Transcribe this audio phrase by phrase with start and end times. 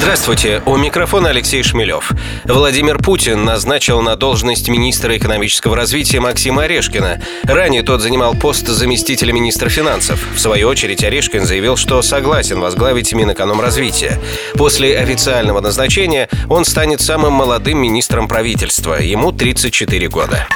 [0.00, 2.12] Здравствуйте, у микрофона Алексей Шмелев.
[2.46, 7.20] Владимир Путин назначил на должность министра экономического развития Максима Орешкина.
[7.42, 10.26] Ранее тот занимал пост заместителя министра финансов.
[10.34, 14.18] В свою очередь Орешкин заявил, что согласен возглавить Минэкономразвития.
[14.54, 18.94] После официального назначения он станет самым молодым министром правительства.
[18.94, 20.48] Ему 34 года.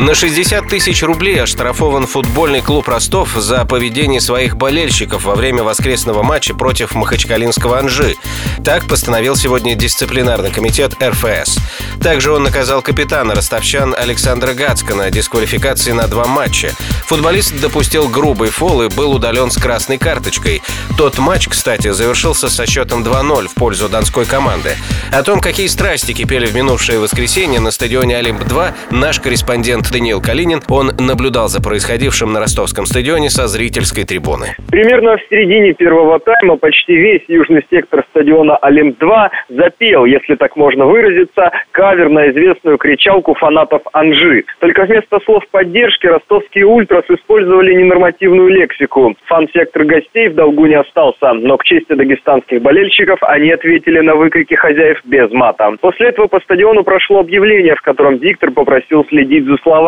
[0.00, 6.22] На 60 тысяч рублей оштрафован футбольный клуб «Ростов» за поведение своих болельщиков во время воскресного
[6.22, 8.16] матча против Махачкалинского «Анжи».
[8.64, 11.58] Так постановил сегодня дисциплинарный комитет РФС.
[12.02, 16.72] Также он наказал капитана ростовчан Александра Гацкана дисквалификации на два матча.
[17.04, 20.62] Футболист допустил грубый фол и был удален с красной карточкой.
[20.96, 24.76] Тот матч, кстати, завершился со счетом 2-0 в пользу донской команды.
[25.12, 30.60] О том, какие страсти кипели в минувшее воскресенье на стадионе «Олимп-2», наш корреспондент Даниил Калинин,
[30.70, 34.54] он наблюдал за происходившим на ростовском стадионе со зрительской трибуны.
[34.70, 40.86] Примерно в середине первого тайма почти весь южный сектор стадиона «Олимп-2» запел, если так можно
[40.86, 44.44] выразиться, кавер на известную кричалку фанатов Анжи.
[44.60, 49.16] Только вместо слов поддержки ростовские ультрас использовали ненормативную лексику.
[49.26, 54.54] Фан-сектор гостей в долгу не остался, но к чести дагестанских болельщиков они ответили на выкрики
[54.54, 55.72] хозяев без мата.
[55.80, 59.79] После этого по стадиону прошло объявление, в котором диктор попросил следить за словами.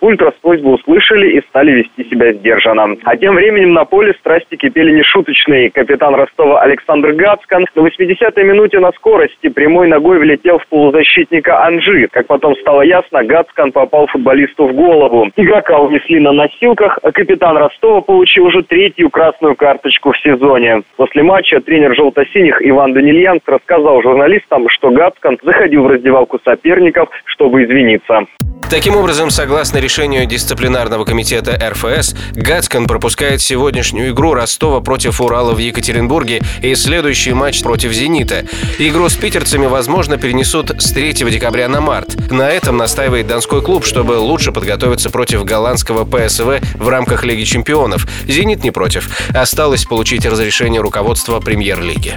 [0.00, 2.96] Ультрас просьбу услышали и стали вести себя сдержанно.
[3.04, 5.70] А тем временем на поле страсти кипели нешуточные.
[5.70, 12.08] Капитан Ростова Александр Гацкан на 80-й минуте на скорости прямой ногой влетел в полузащитника Анжи.
[12.10, 15.28] Как потом стало ясно, Гацкан попал футболисту в голову.
[15.36, 20.82] Игрока унесли на носилках, а капитан Ростова получил уже третью красную карточку в сезоне.
[20.96, 27.64] После матча тренер желто-синих Иван Данильянц рассказал журналистам, что Гацкан заходил в раздевалку соперников, чтобы
[27.64, 28.26] извиниться.
[28.70, 35.58] Таким образом, согласно решению дисциплинарного комитета РФС, Гацкан пропускает сегодняшнюю игру Ростова против Урала в
[35.58, 38.44] Екатеринбурге и следующий матч против «Зенита».
[38.78, 42.30] Игру с питерцами, возможно, перенесут с 3 декабря на март.
[42.30, 48.06] На этом настаивает Донской клуб, чтобы лучше подготовиться против голландского ПСВ в рамках Лиги чемпионов.
[48.28, 49.10] «Зенит» не против.
[49.34, 52.16] Осталось получить разрешение руководства премьер-лиги.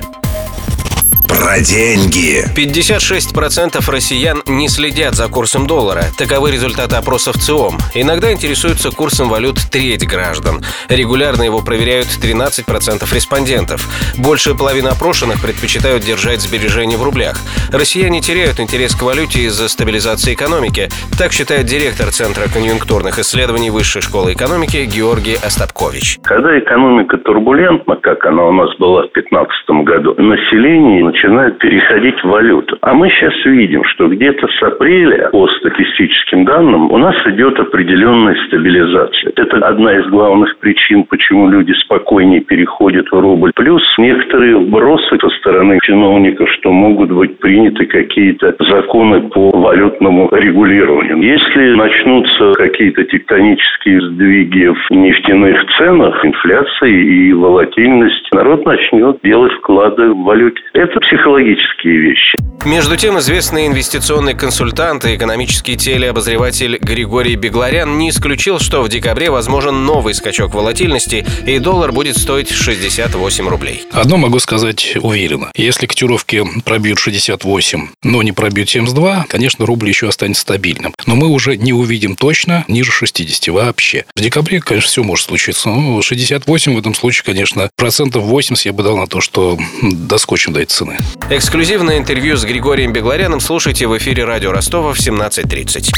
[1.54, 2.42] Про деньги.
[2.58, 6.06] 56% россиян не следят за курсом доллара.
[6.18, 7.78] Таковы результаты опросов ЦИОМ.
[7.94, 10.62] Иногда интересуются курсом валют треть граждан.
[10.90, 13.86] Регулярно его проверяют 13% респондентов.
[14.18, 17.36] Больше половины опрошенных предпочитают держать сбережения в рублях.
[17.72, 20.90] Россияне теряют интерес к валюте из-за стабилизации экономики.
[21.20, 26.18] Так считает директор Центра конъюнктурных исследований Высшей школы экономики Георгий Остапкович.
[26.24, 32.28] Когда экономика турбулентна, как она у нас была в 2015 году, население начинает переходить в
[32.28, 32.78] валюту.
[32.82, 38.36] А мы сейчас видим, что где-то с апреля, по статистическим данным, у нас идет определенная
[38.48, 39.32] стабилизация.
[39.36, 43.52] Это одна из главных причин, почему люди спокойнее переходят в рубль.
[43.56, 51.22] Плюс некоторые вбросы со стороны чиновников, что могут быть приняты какие-то законы по валютному регулированию.
[51.22, 60.10] Если начнутся какие-то тектонические сдвиги в нефтяных ценах, инфляция и волатильность, народ начнет делать вклады
[60.12, 60.62] в валюте.
[60.74, 61.00] Это
[61.34, 62.44] психологические вещи.
[62.66, 69.30] Между тем, известный инвестиционный консультант и экономический телеобозреватель Григорий Бегларян не исключил, что в декабре
[69.30, 73.84] возможен новый скачок волатильности, и доллар будет стоить 68 рублей.
[73.92, 75.52] Одно могу сказать уверенно.
[75.56, 80.94] Если котировки пробьют 68, но не пробьют 72, конечно, рубль еще останется стабильным.
[81.06, 84.06] Но мы уже не увидим точно ниже 60 вообще.
[84.16, 85.68] В декабре, конечно, все может случиться.
[85.68, 90.54] Но 68 в этом случае, конечно, процентов 80 я бы дал на то, что доскочим
[90.54, 90.98] до этой цены.
[91.30, 95.92] Эксклюзивное интервью с Григорием Бегларяном слушайте в эфире радио Ростова в 17.30.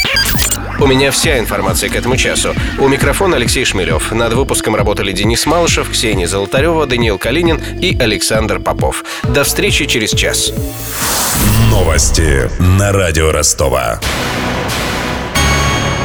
[0.79, 2.53] У меня вся информация к этому часу.
[2.79, 4.11] У микрофона Алексей Шмелев.
[4.11, 9.03] Над выпуском работали Денис Малышев, Ксения Золотарева, Даниил Калинин и Александр Попов.
[9.23, 10.53] До встречи через час.
[11.69, 13.99] Новости на радио Ростова.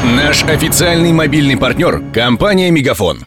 [0.03, 3.27] Наш официальный мобильный партнер– компания «Мегафон».